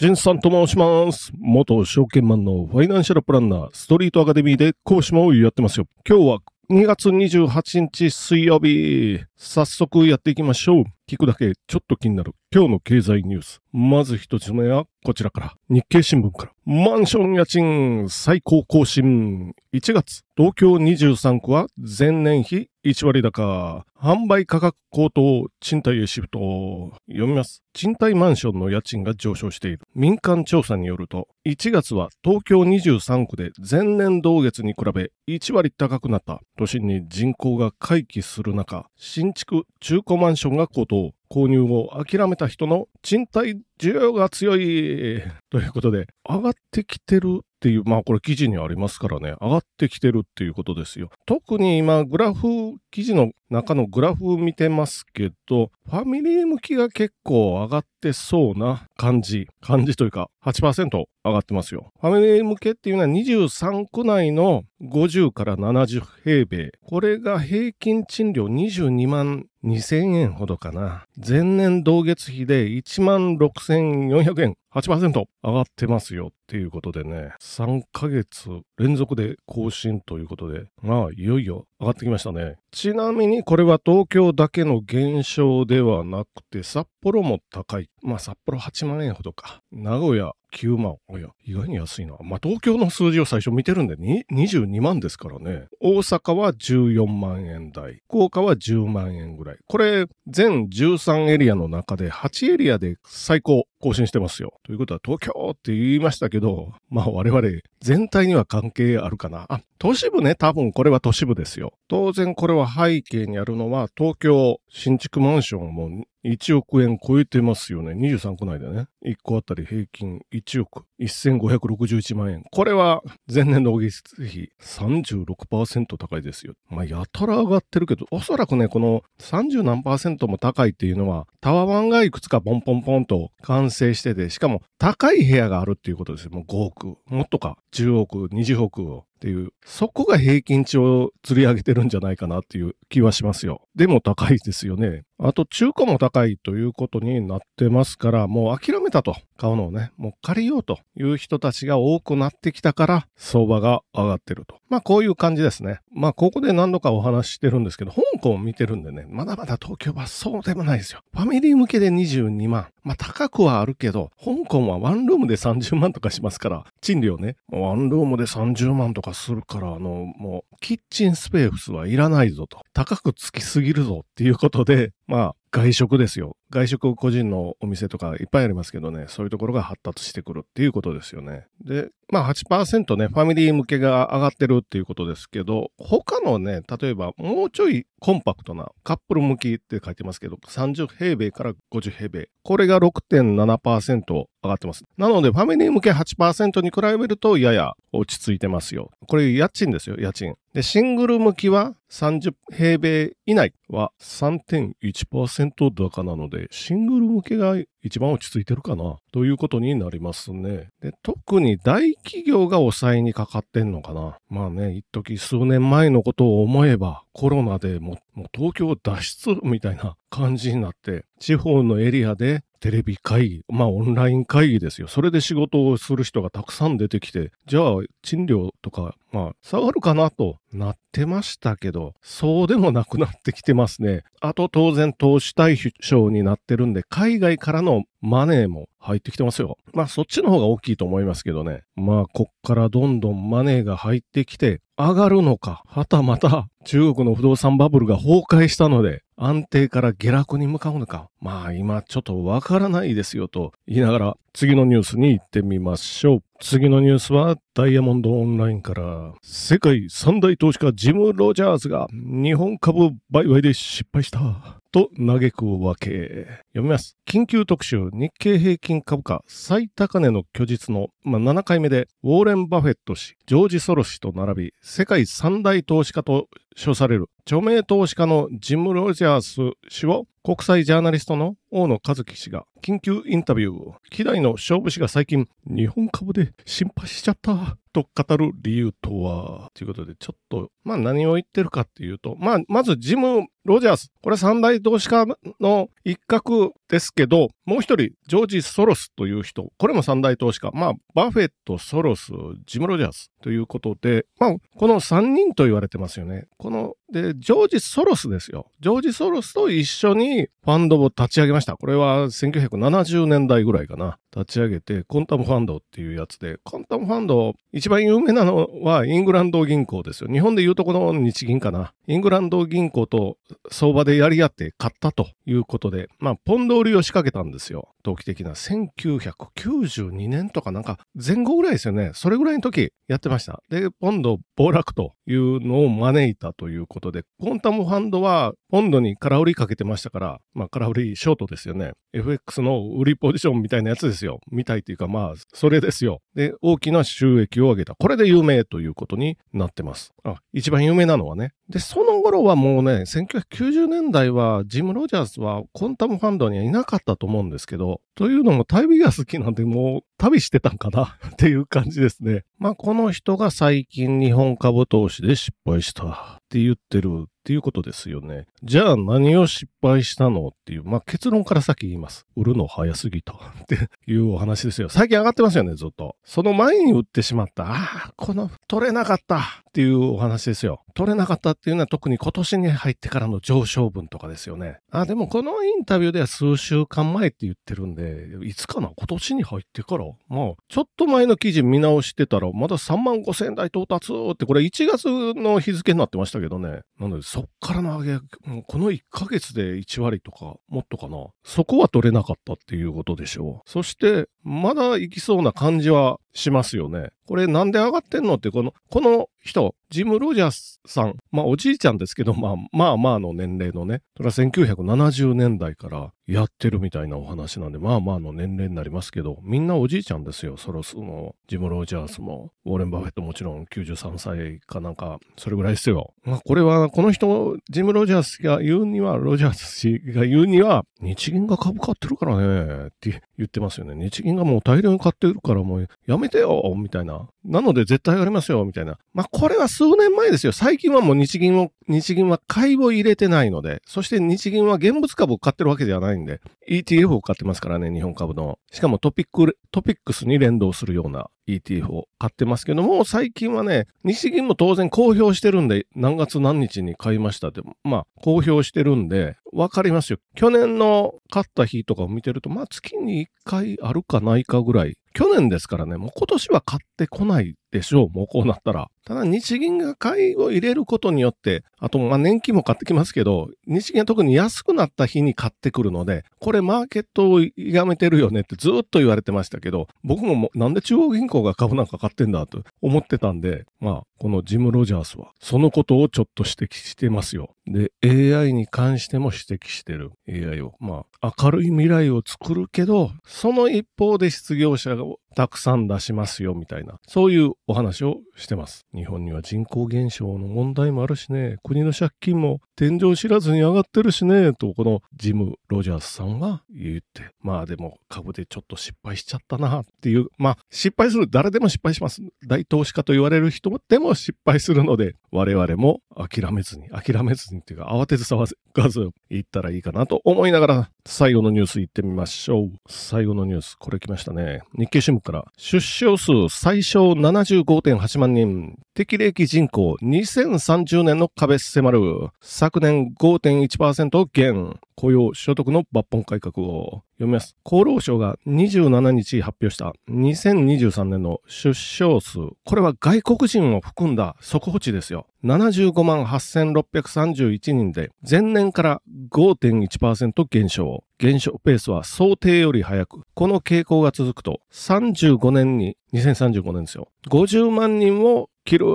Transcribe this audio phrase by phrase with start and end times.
[0.00, 1.30] しんさんと申します。
[1.38, 5.84] 元証券マンのファイナンシャルプランナー、ストリートアカデミーで講師もやってますよ。
[6.08, 6.38] 今日は
[6.70, 9.20] 2月28日水曜日。
[9.36, 10.84] 早速やっていきましょう。
[11.10, 13.60] 聞くだけちょっと気になる今日の経済ニュース。
[13.72, 15.54] まず一つ目はこちらから。
[15.68, 16.52] 日経新聞から。
[16.64, 19.54] マンション家賃最高更新。
[19.72, 23.84] 1月、東京23区は前年比1割高。
[23.96, 26.92] 販売価格高騰、賃貸へシフト。
[27.08, 27.62] 読みます。
[27.72, 29.80] 賃貸マンションの家賃が上昇している。
[29.94, 36.40] 民間調査によると、1月は東京23区で前年同月に比べ1割高くなった。
[36.58, 40.99] 都心に人口が回帰する中、新築中古マンションが高騰。
[41.30, 45.22] 購入を諦めた人の賃貸需要が強い。
[45.50, 51.10] ということで、上がってきてるっていう、まあこれ記事にありますからね、上がってきてるっていうことですよ。
[51.26, 59.48] 特に今、グラフ、記事の中のグラフ見てますけど、ファミリー向きが結構上がってそうな感じ。
[59.60, 61.92] 感じというか、8%上がってますよ。
[62.00, 66.72] ファミリー向けっていうのは23区内の50から70平米。
[66.82, 71.04] これが平均賃料22万2000円ほどかな。
[71.16, 74.56] 前年同月比で1万6400円。
[74.72, 78.48] 8%上がってますよっていうことでね、3ヶ月
[78.78, 82.56] 連続で更新ということで、まあ、いよいよ上がってきましたね。
[82.72, 87.88] ちなみにこれは東京だけの現象ではなくて、札幌も高い。
[88.02, 89.62] まあ、札幌8万円ほどか。
[89.72, 90.96] 名古屋9万。
[91.18, 92.16] いや、意外に安いな。
[92.22, 95.68] まあ、東京の数字を最初見てるんで、22万ですからね。
[95.80, 98.02] 大阪は14万円台。
[98.08, 99.58] 福岡は10万円ぐらい。
[99.66, 104.60] これ、全13エリアの中で8エリアで最高更新してますよ。
[104.64, 107.42] ということは東京って言いましたけど、まあ我々
[107.80, 109.46] 全体には関係あるかな。
[109.48, 111.72] あ、都市部ね、多分これは都市部ですよ。
[111.88, 117.92] 当然これは背景にあるのは東京新築マンションも1億円超えてますよね。
[117.92, 118.86] 23区内でね。
[119.04, 122.44] 1個あたり平均1億1561万円。
[122.50, 126.54] これは前年同月比36%高いですよ。
[126.68, 136.30] まあやたら上がってるけど、おそらくね、この30何も高いっていうのはタワマンがいくつかポンポンポンと完成してて、しかも高い部屋があるっていうことですよ。
[136.32, 139.04] もう5億、もっとか10億、20億を。
[139.20, 143.68] っていう、そこが平均値を釣り上げてるんじゃないかなっていう気はしますよ。
[143.74, 145.02] でも高いですよね。
[145.18, 149.14] あと中古も高いということになってますから、もう諦めたと。
[149.40, 154.56] 買うのをね、もう借りようという人たちが多くなってきたから、相場が上がってると。
[154.68, 155.80] まあこういう感じですね。
[155.90, 161.00] まあここで何度かお話ししてるんですけど、香港を見てるんでね、まだまだ東京はそうでもないですよ。
[161.14, 162.66] ファミリー向けで22万。
[162.82, 172.62] まあ高くはあるけど、香港はワンルームで30万とかしますから、賃料ね、ワンルームで30万とかするから、あの、もう、キッチンスペースはいらないぞと。
[172.72, 176.36] 高くつきすぎるぞっていうことで、まあ、外食ですよ。
[176.50, 181.46] 外食個人のお店とかいっぱいありますけどね、そういうところが発達してくるっていうことですよね。
[181.64, 192.28] で、まあ8%ね、ファミリー向けが上がってるっていうことですけど、他のね、例えばもうちょいコンパクトなカップル向きって書いてますけど、30平米から50平米。
[192.42, 194.84] これが6.7%上がってます。
[194.96, 198.90] なので、ファミリー向け8%に比べるとやや落ち着いてますよ。
[199.06, 200.34] これ家賃ですよ、家賃。
[200.54, 210.68] で、シングル向きは30平米以内は3.1%高なので、シングル向けが一番落ち着いてるかなということになりますね。
[210.80, 224.88] で、特に大企業が抑えにかかってんのかなまあね、一時数年前のことを思えば、コロナでももう東京脱出みたいな感じになって、地方のエリアでテレビ会議、まあオンライン会議ですよ。
[224.88, 234.04] それで仕事をする人がたくさん出てきて、じゃあ賃料とか、まあ下がるかなとなってましたけど、そうでもなくなってきてますね。
[234.20, 239.58] あと当然投資対象になってるんで、海外からのマネーも入ってきてますよ。
[239.74, 241.62] まあそっちの方が大きいと思いますけどね。
[241.76, 251.08] まあこっからどんどんマネーが入ってきて上がるのか、はたまた中国の不動産バブルが崩壊したので安定から下落に向かうのか。
[251.20, 256.22] まあ今ちょっとわからないですよと言いながら次のニュースに行ってみましょう。
[256.40, 264.59] 次のニュースはダイヤモンドオンラインから世界三大投資家ジム・ロジャーズが日本株売買で失敗した。
[264.72, 266.26] と嘆くわけ。
[266.48, 266.96] 読みます。
[267.06, 283.74] 緊急特集、日経平均株価最高値の虚実のまあ、7回目で、ウォーレン・バフェット氏、ジョージ・ソロ氏と並び、世界三大投資家と称される著名投資家のジム・ロジャース氏を国際ジャーナリストの大野和樹氏が緊急インタビュー。
[283.90, 289.50] 希代の勝負師が最近日本株で心配しちゃったと語る理由とは？
[289.54, 293.92] ということでちょっとまあ何を言ってるかっていうとまあまずジム・ロジャース。
[294.02, 295.06] これ三大投資家
[295.40, 299.52] の一角ですけどもう一人ジョージ・ソロスという人。
[299.58, 300.50] これも三大投資家。
[300.52, 302.12] まあバフェット、ソロス、
[302.46, 306.26] ジム・ロジャースということでまあこの三人と言われてますよね。
[306.36, 308.50] こので、ジョージ・ソロスですよ。
[308.58, 311.56] ジョージ・ソロスと一緒にファンドを立ち上げました。
[311.56, 313.99] これは1970年代ぐらいかな。
[314.14, 320.10] 立ち上げて、クォンタムファンドっていうやつで、クォンタムファンド、一番有名なのはイングランド銀行ですよ。
[320.10, 321.72] 日本でいうとこの日銀かな。
[321.86, 323.18] イングランド銀行と
[323.50, 327.74] 相場でやり合って買ったということで、まあ、ポンド売りを仕掛けたんですよ。
[327.82, 328.32] 投機的な。
[328.32, 331.92] 1992年とかなんか前後ぐらいですよね。
[331.94, 333.42] それぐらいの時やってました。
[333.48, 341.72] で、ポンド暴落というのを招いたということで、コンタムファンドはポンドに空売りかけてましたから、まあ、空売りショートですよね。
[341.92, 344.20] FX の売りポジションみたいなやつですですよ。
[344.30, 346.00] みたいというか、まあ、それですよ。
[346.14, 347.74] で、大きな収益を上げた。
[347.74, 349.92] これで有名ということになってます。
[350.04, 351.32] あ、一番有名なのはね。
[351.48, 360.96] で、その頃はもうね、1990年代はジム・ロジャースはコンタムファンドにはいなかったと思うんですけど、というのも旅が好きなんでもう旅してたんかな？
[361.12, 362.24] っていう感じですね。
[362.38, 368.24] まあ、この人が最近日本株投資で失敗したって言ってるっていうことですよね。
[368.42, 372.06] じゃあ何を失敗したのっていう、まあ結論から先言います。
[372.16, 373.12] 売るの早すぎた
[373.42, 374.70] っていうお話ですよ。
[374.70, 375.96] 最近上がってますよね、ずっと。
[376.02, 377.44] その前に売ってしまった。
[377.44, 377.54] あ
[377.88, 379.20] あ、この取れなかったっ
[379.52, 380.62] ていうお話ですよ。
[380.74, 384.58] 取れなかったっていうのは特に今年に入ってからの上昇分とかですよね。
[384.70, 396.60] あ、でもこのインタビューでは数週間前って言ってるんで、いつかな今年に入ってからまあ、ちょっと前の記事見直してたら、まだ3万5千台到達って、これ1月の日付になってましたけどね。
[396.78, 398.00] なので、そっからの上げ、
[398.46, 401.06] この1ヶ月で1割とか、もっとかな。
[401.24, 403.50] そこは取れなかったっていうことでしょう。
[403.50, 406.90] そして、まだ行きそうな感じはしますよね。
[407.06, 420.36] これなんで上がってんのって、この、この人、ジム・ロジャースさん、まあおじいちゃんですけど、まあまあまあの年齢のね、それは1970年代からやってるみたいなお話なんで、まあまあの年齢になりますけど、みんなおじいちゃんですよ。
[420.36, 425.94] ソロスも、ジム・ロジャースも、ウォーレン・バフェットもちろん93歳かなんか、それぐらいですよ。
[426.04, 433.74] まあこれは、この人、ジム・ロジャースが言うには、ロジャース氏が言うには、日銀が株買ってるからね、って言ってますよね。
[433.74, 437.08] 日銀がもう大量に買ってるからもうやめてよみたいな。
[437.24, 438.78] なので絶対上がりますよみたいな。
[438.94, 440.32] まあこれは数年前ですよ。
[440.32, 448.38] 最近はもう日銀を、日銀は買いを入れてないので、そして日銀は現物株を買ってるわけではないんで、ETF を買ってますからね、日本株の。
[448.52, 451.08] しかもトピック、トピックスに連動するような
[451.38, 459.98] ETF を買ってますけども、最近はね、日銀も当然公表してるんで、何月何日に買いましたって、まあ、公表してるんで、わかりますよ。
[460.14, 464.76] 去年の買った日とかを見てると、まあ、月に1回あるかないかぐらい。
[464.92, 467.90] 去年ですからね、もう今年は買ってこないでしょう。
[467.90, 468.68] もうこうなったら。
[468.84, 487.34] ただ日銀が買いを入れることによって、あとまあ年金も買ってきますけど、日銀は特に安くなった日に買ってくるので、これマーケットを歪めてるよねってずっと言われてましたけど、僕ももなんで中央銀行が株なんか買ってんだと思ってたんで、まあこのジム・ロジャースはそのことをちょっと指摘してますよ。
[487.46, 490.54] で、AI に関しても指摘してる AI を。
[490.60, 494.84] まあ明るい未来を作るけど、その一方で失業者が
[495.16, 498.66] たくさん出しますよみたいな、そういうお話をしてます。
[498.74, 512.02] 日本には人口減少の問題もあるしね、国の借金も天井知らずに上がってるしね、とこのジム・ロジャースさんは言って、まあでも株でちょっと失敗しちゃったなっていう、まあ失敗する、誰でも失敗します。
[512.26, 522.52] 大投資家と言われる人でも失敗するので、我々も諦めずに、諦めずにっていうか慌てず騒がず言ったらいいかなと思いながら、最後のニュース行ってみましょう。
[522.68, 524.42] 最後のニュース、これ来ましたね。
[524.56, 536.82] 日経新聞から、出生数最小75.8万人、適齢期人口2030年の壁迫る、昨年5.1%減、雇用所得の抜本改革を。
[537.00, 537.34] 読みます。
[537.44, 542.18] 厚労省が27日発表した2023年の出生数。
[542.44, 545.06] これは外国人を含んだ速報値ですよ。
[545.24, 550.84] 75万8631人で前年から5.1%減少。
[550.98, 556.88] 減少ペースは想定より早く、この傾向が続くと35年に、2035年ですよ。
[557.08, 558.66] 50万人を切る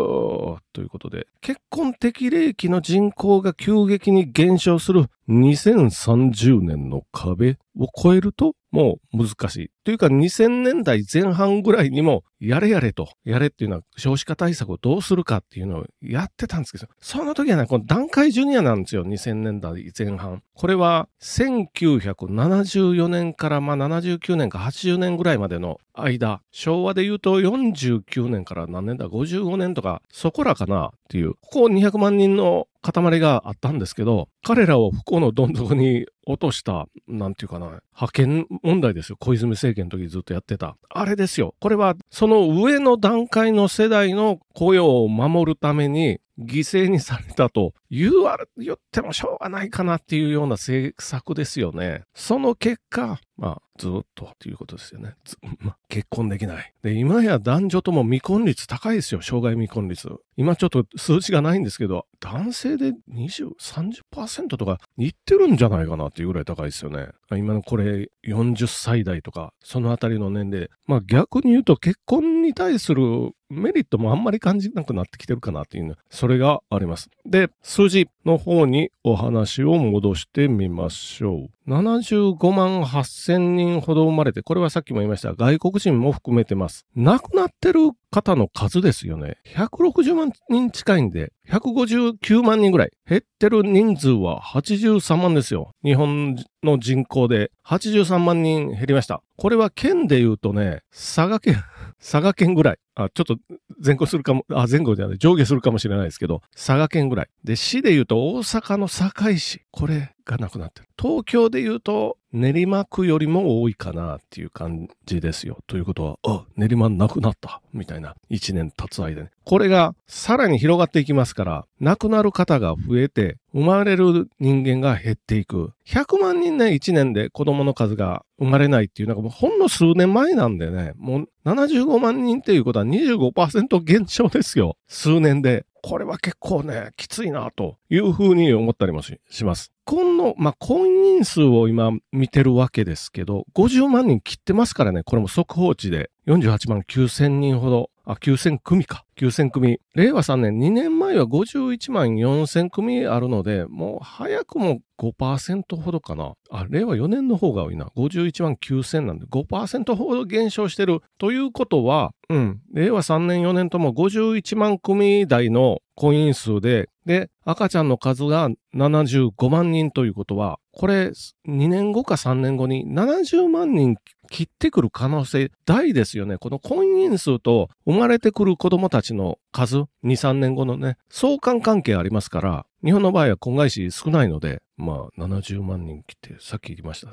[0.75, 9.71] ということで、結婚適齢期の人口が急激に減少する2030年の壁を超えるともう難しい。
[9.85, 20.43] というか2000年代前半ぐらいにもやれやれと、やれっていうのは少子化対策をどうするかっていうのをやってたんですけど、その時はね、この段階ジュニアなんですよ、2000年代前半。
[20.53, 39.17] これは1974年からまあ79年か80年ぐらいまでの間、昭和で言うと49年から何年だ、55年とか、そこらからなっていう、ここ200万人の塊があったんですけど、彼らを不幸のどん底に落とした、なんていうかな、派遣問題ですよ。
[39.19, 40.77] 小泉政権の時ずっとやってた。
[40.89, 41.55] あれですよ。
[41.59, 52.03] これは、その上の段階の世代の雇用を守るために、犠牲にされたと言わ言ってもしょうがないかなっていうような政策ですよね。
[52.13, 55.15] その結果、まあ、ずっとっていうことですよね。
[55.59, 56.73] まあ、結婚できない。
[56.81, 60.09] で、今や男女とも未婚率高いですよ、障害未婚率。
[60.37, 67.09] 今ちょっと数字がないんですけど、男性で20、30%とかいってるんじゃないかなっていうぐらい高いですよね。
[67.31, 70.69] 今のこれ40歳代とか、そのあたりの年齢。
[70.85, 77.09] まあ逆に言うと結婚に対するメリットもあんまり感じなくなってきてるかなっていう、それがあります。
[77.25, 81.49] で、数字の方にお話を戻してみましょう。
[81.67, 86.85] 75万8000人ほど生まれて、これはさっきも言いました、外国人も含めてます。
[86.95, 89.37] 亡くなってる方の数ですよね。
[89.55, 92.91] 160万人近いんで、159万人ぐらい。
[93.07, 95.71] 減ってる人数は83万ですよ。
[95.83, 99.21] 日本の人口で83万人減りました。
[99.37, 101.55] これは県で言うとね、佐賀県、
[101.99, 102.77] 佐賀県ぐらい。
[102.95, 103.37] あ、ちょっと
[103.83, 107.29] 前後するかも、あ、前後じゃない、上下するかもしれないですけど、佐賀県ぐらい。
[107.43, 109.65] で、市で言うと大阪の堺市。
[109.71, 110.87] これがなくなってる。
[110.99, 115.59] 東京で言うと練馬区よりも多いかなっていう感じですよ。
[115.67, 117.61] ということは、あ、練馬なくなった。
[117.71, 119.29] みたいな1年経つ間に。
[119.45, 125.71] これがさらに広がっていきますから、亡くなる方が増えて、生まれる人間が減っていく。
[125.87, 134.75] 100万人ね、1年で子供の数が生まれないっていうのがもうほんの数年前なんでね、もう75万人っていうことは25%減少ですよ。
[134.89, 135.65] 数年で。
[135.81, 139.74] これは結構ね、きついなというふうに思ったりもします。
[139.85, 149.03] 婚の、まあ、婚姻数を今見てるわけですけど、50万人切ってますからね、これも速報値で48万9000人ほど、あ、9000組か。
[149.17, 149.79] 9000組。
[149.95, 156.33] 令和3年、2年前は51万4000組あるので、もう早くも5%ほどかな。
[156.51, 157.87] あ、令和4年の方が多いな。
[157.95, 161.01] 51万9000なんで5%ほど減少してる。
[161.17, 162.61] ということは、うん。
[162.73, 171.11] 令和3年4年とも51万組台の婚姻数で、で、赤ちゃんの数が75万人ということは、これ
[171.47, 173.97] 2年後か3年後に70万人
[174.31, 176.37] 切ってくる可能性大ですよね。
[176.37, 187.11] この婚姻数と生まれてくる子供たちの数、2、3年後のね、相関関係ありますから、日本の場合は婚外子少ないので、まあ、70万人来て、さっき言いました。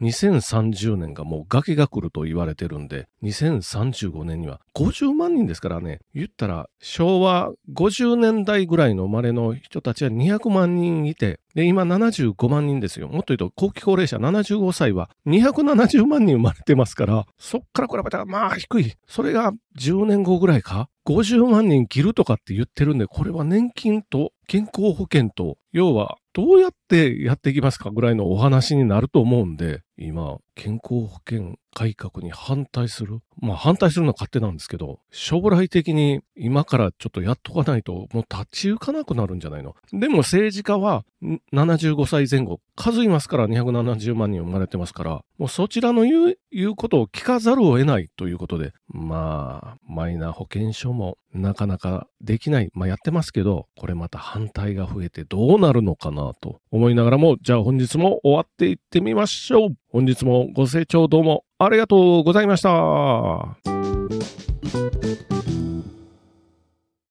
[0.00, 13.08] 2030年がもう崖が来ると言われてるんで、2035年には50万人ですからね、言ったら昭和50年代ぐらいの生まれの人たちは200万人いて、で、今75万人ですよ。
[13.08, 18.92] もっと言うと、後期高齢者75歳は270万人生まれてますから、そっから比べたらまあ低い。
[19.08, 33.20] それが10年後ぐらいか？50万人切るとかって言ってるんで、これは年金と健康保険と、要はどうやってやっていきますかぐらいのお話になると思うんで、今、健康保険改革に反対する。
[33.38, 39.74] まあ反対するのは勝手なんですけど、将来的に今からちょっとやっとかないともう立ち行かなくなるんじゃないの？
[39.92, 41.04] でも政治家は
[41.52, 52.70] 75歳前後、数いますから270万人生まれてますから、もうそちらの言う言うことを聞かざるを得ないということで、まあ、マイナ保険証もなかなかできない。
[52.72, 59.76] まあやってますけど、これまた反対が増えてどうなるのかなと思いながらも、じゃあ本日も終わっていってみましょう。
[59.90, 63.56] 本日もご清聴どうもありがとうございました。